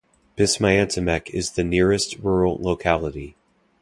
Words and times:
Pismyantamak 0.35 1.29
is 1.29 1.51
the 1.51 1.63
nearest 1.63 2.17
rural 2.17 2.57
locality. 2.59 3.35